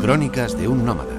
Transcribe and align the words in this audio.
Crónicas 0.00 0.56
de 0.56 0.68
un 0.68 0.84
nómada. 0.84 1.10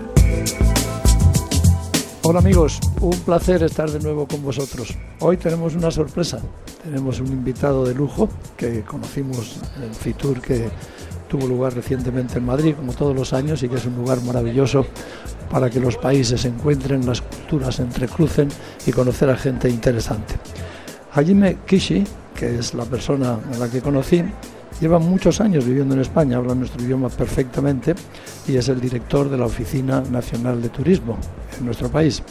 Hola 2.23 2.39
amigos, 2.39 2.79
un 3.01 3.17
placer 3.19 3.61
estar 3.63 3.91
de 3.91 3.99
nuevo 3.99 4.25
con 4.25 4.41
vosotros. 4.41 4.97
Hoy 5.19 5.35
tenemos 5.35 5.75
una 5.75 5.91
sorpresa. 5.91 6.39
Tenemos 6.83 7.19
un 7.19 7.27
invitado 7.27 7.85
de 7.85 7.93
lujo 7.93 8.29
que 8.55 8.81
conocimos 8.83 9.59
en 9.83 9.93
Fitur 9.93 10.39
que 10.39 10.69
tuvo 11.27 11.45
lugar 11.45 11.73
recientemente 11.75 12.37
en 12.37 12.45
Madrid, 12.45 12.73
como 12.75 12.93
todos 12.93 13.15
los 13.15 13.33
años, 13.33 13.61
y 13.63 13.69
que 13.69 13.75
es 13.75 13.85
un 13.85 13.97
lugar 13.97 14.21
maravilloso 14.21 14.85
para 15.51 15.69
que 15.69 15.79
los 15.79 15.97
países 15.97 16.41
se 16.41 16.47
encuentren, 16.47 17.05
las 17.05 17.21
culturas 17.21 17.75
se 17.75 17.83
entrecrucen 17.83 18.47
y 18.85 18.91
conocer 18.91 19.29
a 19.29 19.35
gente 19.35 19.69
interesante. 19.69 20.35
Hajime 21.11 21.57
Kishi, 21.65 22.05
que 22.39 22.57
es 22.57 22.73
la 22.73 22.85
persona 22.85 23.37
a 23.53 23.57
la 23.57 23.69
que 23.69 23.81
conocí, 23.81 24.23
Lleva 24.81 24.97
muchos 24.97 25.41
años 25.41 25.65
viviendo 25.65 25.93
en 25.93 25.99
España, 25.99 26.37
habla 26.37 26.55
nuestro 26.55 26.81
idioma 26.81 27.09
perfectamente 27.09 27.95
y 28.47 28.55
es 28.55 28.69
el 28.69 28.79
director 28.79 29.29
de 29.29 29.37
la 29.37 29.45
Oficina 29.45 30.01
Nacional 30.09 30.61
de 30.61 30.69
Turismo 30.69 31.17
en 31.57 31.65
nuestro 31.65 31.89
país. 31.89 32.23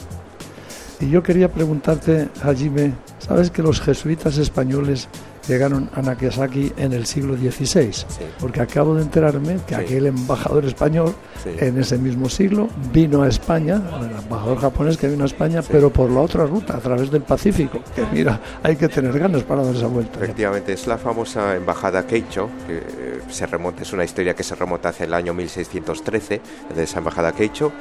Y 0.99 1.11
yo 1.11 1.21
quería 1.21 1.51
preguntarte, 1.51 2.27
Hajime, 2.41 2.93
¿sabes 3.19 3.51
que 3.51 3.61
los 3.61 3.79
jesuitas 3.79 4.39
españoles 4.39 5.07
llegaron 5.49 5.89
a 5.93 6.01
Nagasaki 6.01 6.71
en 6.77 6.93
el 6.93 7.05
siglo 7.05 7.35
XVI, 7.35 7.91
porque 8.39 8.61
acabo 8.61 8.95
de 8.95 9.01
enterarme 9.01 9.57
que 9.67 9.75
aquel 9.75 10.05
embajador 10.07 10.65
español 10.65 11.13
en 11.45 11.79
ese 11.79 11.97
mismo 11.97 12.29
siglo 12.29 12.69
vino 12.93 13.23
a 13.23 13.27
España, 13.27 13.81
el 13.99 14.11
embajador 14.23 14.59
japonés 14.59 14.97
que 14.97 15.07
vino 15.07 15.23
a 15.23 15.27
España, 15.27 15.61
pero 15.61 15.89
por 15.89 16.09
la 16.09 16.21
otra 16.21 16.45
ruta, 16.45 16.77
a 16.77 16.79
través 16.79 17.09
del 17.11 17.23
Pacífico, 17.23 17.81
que 17.95 18.05
mira, 18.13 18.39
hay 18.61 18.75
que 18.75 18.87
tener 18.87 19.17
ganas 19.17 19.43
para 19.43 19.63
dar 19.63 19.75
esa 19.75 19.87
vuelta. 19.87 20.19
Efectivamente, 20.19 20.73
es 20.73 20.87
la 20.87 20.97
famosa 20.97 21.55
embajada 21.55 22.05
Keicho, 22.05 22.49
que 22.67 22.77
eh, 22.77 23.21
se 23.29 23.45
remonta, 23.45 23.81
es 23.81 23.91
una 23.93 24.03
historia 24.03 24.35
que 24.35 24.43
se 24.43 24.55
remonta 24.55 24.89
hacia 24.89 25.05
el 25.05 25.13
año 25.13 25.33
1613, 25.33 26.41
de 26.75 26.83
esa 26.83 26.99
embajada 26.99 27.31
Keicho. 27.31 27.71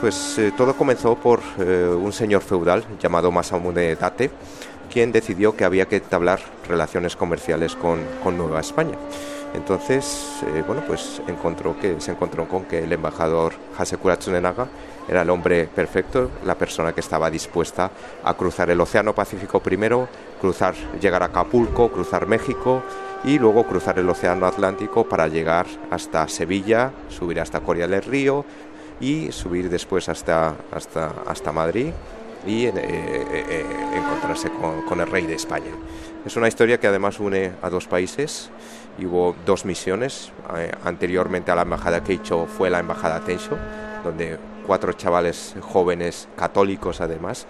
Pues 0.00 0.38
eh, 0.38 0.52
todo 0.56 0.76
comenzó 0.76 1.16
por 1.16 1.40
eh, 1.58 1.88
un 1.88 2.12
señor 2.12 2.42
feudal 2.42 2.84
llamado 3.00 3.32
Masamune 3.32 3.96
Date, 3.96 4.30
quien 4.88 5.12
decidio 5.12 5.56
que 5.56 5.64
había 5.64 5.86
que 5.86 5.96
entablar 5.96 6.40
relaciones 6.66 7.16
comerciales 7.16 7.76
con, 7.76 7.98
Nueva 8.36 8.60
España. 8.60 8.96
Entonces, 9.54 10.42
eh, 10.54 10.62
bueno, 10.66 10.82
pues 10.86 11.22
encontró 11.26 11.78
que, 11.78 12.00
se 12.00 12.10
encontró 12.12 12.46
con 12.46 12.64
que 12.64 12.84
el 12.84 12.92
embajador 12.92 13.54
Hasekura 13.78 14.18
Tsunenaga 14.18 14.68
era 15.08 15.22
el 15.22 15.30
hombre 15.30 15.66
perfecto, 15.66 16.30
la 16.44 16.54
persona 16.54 16.92
que 16.92 17.00
estaba 17.00 17.30
dispuesta 17.30 17.90
a 18.22 18.34
cruzar 18.34 18.68
el 18.68 18.80
Océano 18.80 19.14
Pacífico 19.14 19.60
primero, 19.60 20.08
cruzar, 20.40 20.74
llegar 21.00 21.22
a 21.22 21.26
Acapulco, 21.26 21.90
cruzar 21.90 22.26
México 22.26 22.82
y 23.24 23.38
luego 23.38 23.64
cruzar 23.66 23.98
el 23.98 24.08
Océano 24.08 24.46
Atlántico 24.46 25.08
para 25.08 25.28
llegar 25.28 25.66
hasta 25.90 26.28
Sevilla, 26.28 26.92
subir 27.08 27.40
hasta 27.40 27.60
Coria 27.60 27.88
del 27.88 28.02
Río 28.02 28.44
y 29.00 29.32
subir 29.32 29.70
después 29.70 30.08
hasta, 30.10 30.56
hasta, 30.72 31.12
hasta 31.26 31.52
Madrid 31.52 31.92
y 32.48 32.64
eh, 32.64 32.72
eh, 32.74 33.44
eh, 33.50 33.64
encontrarse 33.94 34.50
con, 34.88 35.00
el 35.00 35.06
rey 35.06 35.26
de 35.26 35.34
España. 35.34 35.70
Es 36.24 36.34
una 36.36 36.48
historia 36.48 36.80
que 36.80 36.86
además 36.86 37.20
une 37.20 37.52
a 37.62 37.68
dos 37.68 37.86
países 37.86 38.50
y 38.98 39.04
hubo 39.04 39.36
dos 39.44 39.64
misiones. 39.64 40.32
anteriormente 40.84 41.50
a 41.50 41.54
la 41.54 41.62
embajada 41.62 42.02
Keicho 42.02 42.46
fue 42.46 42.70
la 42.70 42.78
embajada 42.78 43.20
Tensho, 43.20 43.56
donde 44.02 44.38
cuatro 44.66 44.92
chavales 44.94 45.54
jóvenes 45.60 46.28
católicos 46.36 47.00
además 47.02 47.46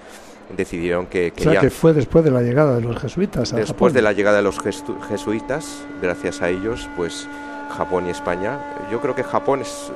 decidieron 0.57 1.07
que. 1.07 1.33
O 1.39 1.43
sea, 1.43 1.61
que 1.61 1.71
fue 1.71 1.93
después 1.93 2.25
de 2.25 2.33
la 2.33 2.43
llegada 2.43 2.75
de 2.75 2.83
los 2.83 2.99
jesuitas 2.99 3.55
Después 3.55 3.95
de 3.95 4.03
la 4.03 4.13
llegada 4.13 4.39
de 4.39 4.43
los 4.43 4.59
jesuitas, 5.09 5.85
gracias 6.03 6.43
a 6.43 6.49
ellos, 6.51 6.89
pues 6.97 7.29
Japón 7.69 8.07
y 8.07 8.11
España. 8.11 8.59
Yo 8.91 9.01
creo 9.01 9.15
que 9.15 9.23
Japón 9.23 9.61
es 9.61 9.91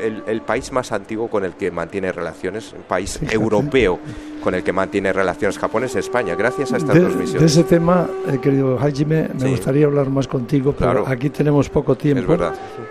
el, 0.00 0.42
país 0.42 0.72
más 0.72 0.92
antiguo 0.92 1.28
con 1.28 1.44
el 1.44 1.54
que 1.54 1.70
mantiene 1.70 2.12
relaciones, 2.12 2.72
un 2.72 2.82
país 2.82 3.18
europeo 3.30 3.98
con 4.42 4.54
el 4.54 4.62
que 4.62 4.72
mantiene 4.72 5.12
relaciones 5.12 5.58
Japón 5.58 5.84
es 5.84 5.96
España, 5.96 6.34
gracias 6.36 6.72
a 6.72 6.76
estas 6.76 7.00
dos 7.00 7.16
misiones. 7.16 7.40
De 7.40 7.46
ese 7.46 7.64
tema, 7.64 8.06
eh, 8.28 8.38
querido 8.40 8.78
Hajime, 8.78 9.28
me 9.38 9.50
gustaría 9.50 9.86
hablar 9.86 10.08
más 10.08 10.28
contigo, 10.28 10.74
pero 10.78 11.06
aquí 11.06 11.30
tenemos 11.30 11.68
poco 11.68 11.96
tiempo. 11.96 12.36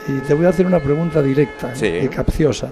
Y 0.08 0.20
te 0.28 0.34
voy 0.34 0.46
a 0.46 0.50
hacer 0.50 0.66
una 0.66 0.80
pregunta 0.80 1.22
directa 1.22 1.74
y 1.82 2.08
capciosa. 2.10 2.72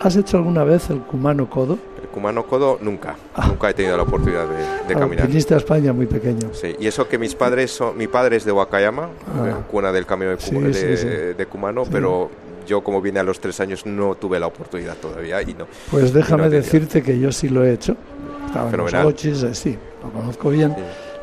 ¿Has 0.00 0.16
hecho 0.16 0.38
alguna 0.38 0.64
vez 0.64 0.88
el 0.90 1.00
Kumano 1.00 1.48
Kodo? 1.48 1.78
El 2.10 2.14
Kumano 2.14 2.44
Kodo 2.44 2.78
nunca, 2.80 3.14
ah. 3.36 3.46
nunca 3.46 3.70
he 3.70 3.74
tenido 3.74 3.96
la 3.96 4.02
oportunidad 4.02 4.48
de, 4.48 4.94
ah, 4.94 4.98
caminar. 4.98 5.28
Viniste 5.28 5.54
a 5.54 5.58
España 5.58 5.92
muy 5.92 6.06
pequeño. 6.06 6.52
Sí, 6.52 6.74
y 6.80 6.88
eso 6.88 7.06
que 7.06 7.18
mis 7.18 7.36
padres 7.36 7.70
son, 7.70 7.96
mi 7.96 8.08
padre 8.08 8.36
es 8.36 8.44
de 8.44 8.50
Wakayama, 8.50 9.10
ah. 9.28 9.60
cuna 9.70 9.92
del 9.92 10.06
camino 10.06 10.32
de, 10.36 11.34
de 11.34 11.46
Kumano, 11.46 11.84
pero 11.90 12.28
yo 12.66 12.82
como 12.82 13.00
vine 13.00 13.20
a 13.20 13.22
los 13.22 13.40
tres 13.40 13.60
años 13.60 13.86
no 13.86 14.16
tuve 14.16 14.40
la 14.40 14.48
oportunidad 14.48 14.96
todavía 14.96 15.40
y 15.42 15.54
no. 15.54 15.68
Pues 15.90 16.12
déjame 16.12 16.48
decirte 16.48 17.00
que 17.02 17.18
yo 17.18 17.30
sí 17.30 17.48
lo 17.48 17.64
he 17.64 17.72
hecho. 17.72 17.96
Estaba 18.46 18.70
en 18.70 18.76
los 18.76 18.92
coches, 18.92 19.42
eh, 19.44 19.54
sí, 19.54 19.78
lo 20.02 20.10
conozco 20.10 20.50
bien. 20.50 20.74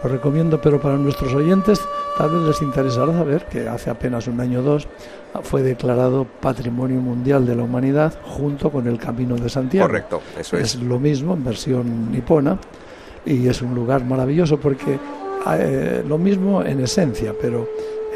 Lo 0.08 0.14
recomiendo, 0.14 0.62
pero 0.62 0.80
para 0.80 0.96
nuestros 0.96 1.34
oyentes 1.34 1.82
tal 2.18 2.30
vez 2.30 2.42
les 2.44 2.62
interesará 2.62 3.12
saber 3.12 3.46
que 3.48 3.68
hace 3.68 3.90
apenas 3.90 4.26
un 4.28 4.40
año 4.40 4.62
o 4.62 4.64
dos 4.64 4.88
fue 5.44 5.64
declarado 5.64 6.26
Patrimonio 6.40 7.02
Mundial 7.02 7.46
de 7.46 7.54
la 7.54 7.64
Humanidad 7.64 8.18
junto 8.24 8.72
con 8.72 8.88
el 8.88 8.98
Camino 9.00 9.36
de 9.36 9.50
Santiago. 9.50 9.86
Correcto, 9.86 10.22
eso 10.40 10.56
es. 10.56 10.76
Es 10.76 10.82
lo 10.82 10.98
mismo 10.98 11.34
en 11.34 11.44
versión 11.44 12.10
nipona 12.10 12.58
y 13.26 13.50
es 13.50 13.62
un 13.62 13.76
lugar 13.76 14.06
maravilloso 14.06 14.58
porque 14.58 14.98
eh, 15.60 16.06
lo 16.08 16.18
mismo 16.18 16.64
en 16.64 16.80
esencia, 16.80 17.34
pero 17.42 17.68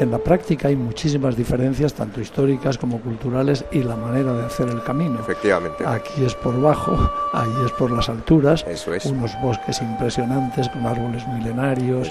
en 0.02 0.10
la 0.10 0.18
práctica 0.18 0.68
hay 0.68 0.76
muchísimas 0.76 1.36
diferencias, 1.36 1.94
tanto 1.94 2.20
históricas 2.20 2.76
como 2.78 3.00
culturales, 3.00 3.64
y 3.72 3.82
la 3.82 3.96
manera 3.96 4.32
de 4.32 4.44
hacer 4.44 4.68
el 4.68 4.82
camino. 4.82 5.20
Efectivamente. 5.20 5.84
Aquí 5.86 6.24
es 6.24 6.34
por 6.34 6.60
bajo, 6.60 6.92
ahí 7.32 7.52
es 7.64 7.72
por 7.72 7.90
las 7.90 8.08
alturas. 8.08 8.64
Eso 8.68 8.92
es. 8.92 9.06
Unos 9.06 9.32
bosques 9.40 9.80
impresionantes 9.80 10.68
con 10.68 10.86
árboles 10.86 11.26
milenarios, 11.28 12.10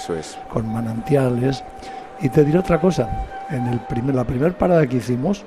con 0.49 0.71
manantiales. 0.71 1.63
Y 2.21 2.29
te 2.29 2.43
diré 2.43 2.59
otra 2.59 2.79
cosa, 2.79 3.45
en 3.49 3.67
el 3.67 3.79
primer, 3.81 4.15
la 4.15 4.23
primera 4.23 4.55
parada 4.57 4.85
que 4.87 4.97
hicimos, 4.97 5.43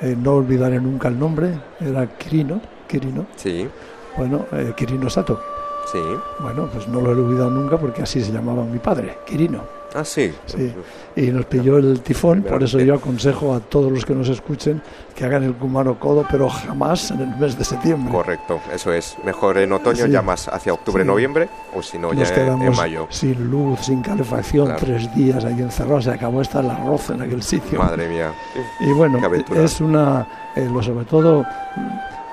eh, 0.00 0.16
no 0.16 0.34
olvidaré 0.34 0.80
nunca 0.80 1.08
el 1.08 1.18
nombre, 1.18 1.52
era 1.80 2.06
Quirino, 2.06 2.60
Quirino. 2.88 3.26
Sí. 3.36 3.68
Bueno, 4.16 4.46
eh, 4.52 4.72
Quirino 4.76 5.10
Sato. 5.10 5.59
Sí. 5.90 5.98
Bueno, 6.38 6.68
pues 6.72 6.86
no 6.88 7.00
lo 7.00 7.10
he 7.10 7.14
olvidado 7.14 7.50
nunca 7.50 7.76
porque 7.76 8.02
así 8.02 8.22
se 8.22 8.32
llamaba 8.32 8.64
mi 8.64 8.78
padre, 8.78 9.18
Quirino. 9.26 9.80
Ah, 9.94 10.04
sí. 10.04 10.32
Sí. 10.46 10.72
Y 11.16 11.22
nos 11.32 11.46
pilló 11.46 11.78
el 11.78 12.00
tifón, 12.00 12.42
por 12.42 12.62
eso 12.62 12.78
yo 12.78 12.94
aconsejo 12.94 13.54
a 13.54 13.60
todos 13.60 13.90
los 13.90 14.04
que 14.04 14.14
nos 14.14 14.28
escuchen 14.28 14.80
que 15.16 15.24
hagan 15.24 15.42
el 15.42 15.54
Kumano 15.54 15.98
Codo, 15.98 16.24
pero 16.30 16.48
jamás 16.48 17.10
en 17.10 17.20
el 17.20 17.36
mes 17.36 17.58
de 17.58 17.64
septiembre. 17.64 18.12
Correcto, 18.12 18.60
eso 18.72 18.92
es. 18.92 19.16
Mejor 19.24 19.58
en 19.58 19.72
otoño, 19.72 20.06
ya 20.06 20.22
más 20.22 20.46
hacia 20.48 20.72
octubre, 20.72 21.04
noviembre, 21.04 21.48
o 21.74 21.82
si 21.82 21.98
no, 21.98 22.12
ya 22.12 22.24
en 22.28 22.76
mayo. 22.76 23.08
Sin 23.10 23.50
luz, 23.50 23.80
sin 23.80 24.00
calefacción, 24.00 24.76
tres 24.78 25.12
días 25.14 25.44
ahí 25.44 25.60
encerrados, 25.60 26.04
se 26.04 26.12
acabó 26.12 26.40
hasta 26.40 26.60
el 26.60 26.70
arroz 26.70 27.10
en 27.10 27.22
aquel 27.22 27.42
sitio. 27.42 27.80
Madre 27.80 28.08
mía. 28.08 28.32
Y 28.80 28.92
bueno, 28.92 29.18
es 29.56 29.80
una. 29.80 30.52
Eh, 30.54 30.68
lo 30.72 30.82
sobre 30.82 31.04
todo, 31.04 31.44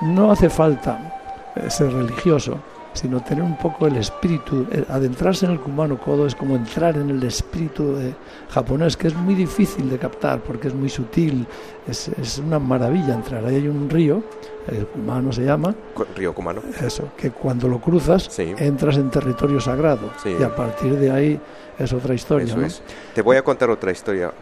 no 0.02 0.30
hace 0.30 0.48
falta 0.48 1.52
eh, 1.56 1.68
ser 1.68 1.92
religioso 1.92 2.58
sino 2.98 3.22
tener 3.22 3.44
un 3.44 3.56
poco 3.56 3.86
el 3.86 3.96
espíritu, 3.96 4.66
eh, 4.72 4.84
adentrarse 4.88 5.46
en 5.46 5.52
el 5.52 5.60
Kumano 5.60 5.98
Kodo 5.98 6.26
es 6.26 6.34
como 6.34 6.56
entrar 6.56 6.96
en 6.96 7.10
el 7.10 7.22
espíritu 7.22 7.96
japonés, 8.50 8.96
que 8.96 9.08
es 9.08 9.14
muy 9.14 9.34
difícil 9.34 9.88
de 9.88 9.98
captar 9.98 10.40
porque 10.40 10.68
es 10.68 10.74
muy 10.74 10.88
sutil, 10.88 11.46
es, 11.86 12.08
es 12.08 12.38
una 12.38 12.58
maravilla 12.58 13.14
entrar. 13.14 13.44
Ahí 13.44 13.56
hay 13.56 13.68
un 13.68 13.88
río, 13.88 14.22
el 14.66 14.86
Kumano 14.86 15.32
se 15.32 15.44
llama. 15.44 15.74
Río 16.16 16.34
Kumano. 16.34 16.60
Eso, 16.84 17.10
que 17.16 17.30
cuando 17.30 17.68
lo 17.68 17.80
cruzas 17.80 18.36
entras 18.38 18.96
en 18.96 19.10
territorio 19.10 19.60
sagrado 19.60 20.10
y 20.24 20.42
a 20.42 20.54
partir 20.54 20.96
de 20.96 21.10
ahí 21.10 21.40
es 21.78 21.92
otra 21.92 22.14
historia. 22.14 22.54
Te 23.14 23.22
voy 23.22 23.36
a 23.36 23.42
contar 23.42 23.70
otra 23.70 23.92
historia. 23.92 24.32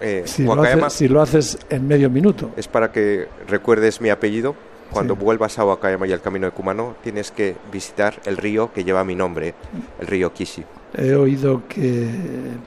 Eh, 0.00 0.22
si, 0.24 0.44
lo 0.44 0.62
haces, 0.62 0.92
si 0.92 1.08
lo 1.08 1.20
haces 1.20 1.58
en 1.68 1.86
medio 1.86 2.08
minuto. 2.08 2.50
Es 2.56 2.66
para 2.66 2.90
que 2.90 3.28
recuerdes 3.46 4.00
mi 4.00 4.08
apellido 4.08 4.54
cuando 4.90 5.16
vuelvas 5.16 5.58
a 5.58 5.64
Wakayama 5.64 6.06
y 6.06 6.12
al 6.12 6.20
camino 6.20 6.46
de 6.46 6.52
Kumano, 6.52 6.96
tienes 7.02 7.30
que 7.30 7.56
visitar 7.72 8.14
el 8.24 8.36
río 8.36 8.72
que 8.72 8.84
lleva 8.84 9.04
mi 9.04 9.14
nombre, 9.14 9.54
el 10.00 10.06
río 10.06 10.32
Kishi. 10.32 10.64
He 10.96 11.14
oído 11.14 11.62
que, 11.68 12.08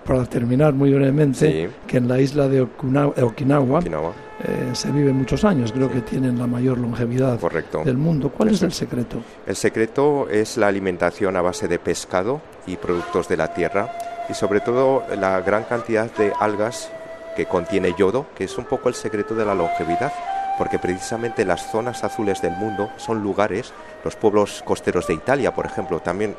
para 0.05 0.25
terminar 0.25 0.73
muy 0.73 0.93
brevemente, 0.93 1.69
que 1.87 1.97
en 1.97 2.07
la 2.07 2.19
isla 2.19 2.47
de 2.47 2.61
Okinawa, 2.61 3.79
eh, 3.79 4.69
se 4.73 4.91
vive 4.91 5.11
muchos 5.11 5.43
años, 5.43 5.71
creo 5.71 5.89
que 5.89 6.01
tienen 6.01 6.37
la 6.37 6.45
mayor 6.45 6.77
longevidad 6.77 7.39
del 7.83 7.97
mundo. 7.97 8.29
¿Cuál 8.29 8.49
es 8.49 8.61
el 8.61 8.71
secreto? 8.71 9.17
El 9.47 9.55
secreto 9.55 10.29
es 10.29 10.57
la 10.57 10.67
alimentación 10.67 11.35
a 11.37 11.41
base 11.41 11.67
de 11.67 11.79
pescado 11.79 12.41
y 12.67 12.77
productos 12.77 13.27
de 13.27 13.37
la 13.37 13.53
tierra 13.53 13.91
y 14.29 14.33
sobre 14.33 14.59
todo 14.59 15.03
la 15.19 15.41
gran 15.41 15.63
cantidad 15.63 16.13
de 16.15 16.31
algas 16.39 16.91
que 17.35 17.47
contiene 17.47 17.95
yodo, 17.97 18.27
que 18.35 18.43
es 18.43 18.57
un 18.57 18.65
poco 18.65 18.89
el 18.89 18.95
secreto 18.95 19.33
de 19.33 19.45
la 19.45 19.55
longevidad 19.55 20.11
porque 20.59 20.77
precisamente 20.77 21.45
las 21.45 21.71
zonas 21.71 22.03
azules 22.03 22.41
del 22.41 22.51
mundo 22.51 22.91
son 22.97 23.23
lugares, 23.23 23.71
los 24.03 24.17
pueblos 24.17 24.61
costeros 24.65 25.07
de 25.07 25.13
Italia, 25.13 25.55
por 25.55 25.65
ejemplo, 25.65 26.01
también 26.01 26.35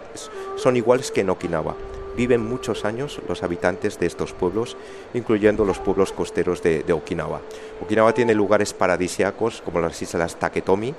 son 0.59 0.77
iguales 0.77 1.11
que 1.11 1.23
en 1.23 1.31
Okinawa. 1.31 1.75
Viven 2.17 2.47
muchos 2.47 2.85
años 2.85 3.21
los 3.29 3.43
habitantes 3.43 3.99
de 3.99 4.07
estos 4.07 4.33
pueblos, 4.33 4.77
incluyendo 5.15 5.65
los 5.65 5.79
pueblos 5.79 6.13
costeros 6.13 6.63
de, 6.63 6.85
Okinawa. 6.93 7.41
Okinawa 7.83 8.13
tiene 8.13 8.35
lugares 8.35 8.75
paradisiacos 8.75 9.63
como 9.63 9.81
las 9.81 10.01
islas 10.03 10.37
Taketomi, 10.37 10.95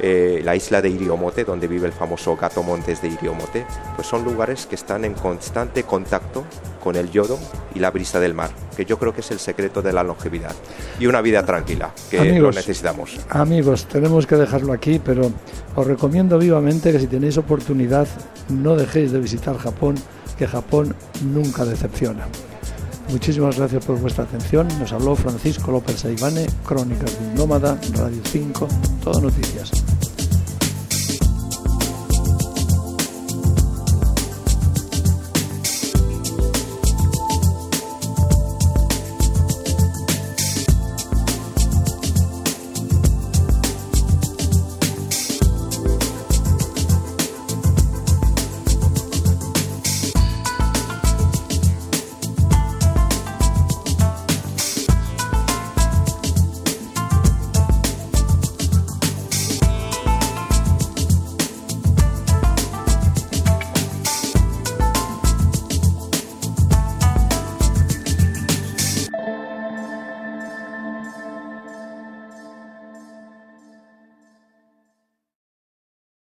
eh, 0.00 0.40
la 0.44 0.56
isla 0.56 0.82
de 0.82 0.88
Iriomote, 0.88 1.44
donde 1.44 1.68
vive 1.68 1.86
el 1.86 1.92
famoso 1.92 2.36
gato 2.36 2.62
montes 2.62 3.00
de 3.00 3.08
Iriomote, 3.08 3.64
pues 3.94 4.08
son 4.08 4.24
lugares 4.24 4.66
que 4.66 4.74
están 4.74 5.04
en 5.04 5.14
constante 5.14 5.84
contacto 5.84 6.44
con 6.82 6.96
el 6.96 7.10
yodo 7.10 7.38
y 7.74 7.78
la 7.78 7.90
brisa 7.90 8.18
del 8.18 8.34
mar, 8.34 8.50
que 8.76 8.84
yo 8.84 8.98
creo 8.98 9.14
que 9.14 9.20
es 9.20 9.30
el 9.30 9.38
secreto 9.38 9.82
de 9.82 9.92
la 9.92 10.02
longevidad 10.02 10.54
y 10.98 11.06
una 11.06 11.20
vida 11.20 11.44
tranquila, 11.44 11.92
que 12.10 12.38
lo 12.40 12.50
necesitamos. 12.50 13.18
Amigos, 13.30 13.86
tenemos 13.86 14.26
que 14.26 14.36
dejarlo 14.36 14.72
aquí, 14.72 15.00
pero 15.02 15.30
os 15.76 15.86
recomiendo 15.86 16.38
vivamente 16.38 16.90
que 16.90 16.98
si 16.98 17.06
tenéis 17.06 17.38
oportunidad 17.38 18.08
no 18.48 18.76
dejéis 18.76 19.12
de 19.12 19.20
visitar 19.20 19.56
Japón, 19.58 19.94
que 20.34 20.46
Japón 20.46 20.94
nunca 21.22 21.64
decepciona. 21.64 22.26
Muchísimas 23.08 23.58
gracias 23.58 23.84
por 23.84 23.98
vuestra 23.98 24.24
atención. 24.24 24.66
Nos 24.78 24.92
habló 24.92 25.14
Francisco 25.14 25.70
López 25.70 26.00
Saibane, 26.00 26.46
Crónicas 26.66 27.18
de 27.18 27.26
un 27.26 27.34
Nómada, 27.34 27.78
Radio 27.94 28.20
5, 28.24 28.68
Todo 29.02 29.20
Noticias. 29.20 29.83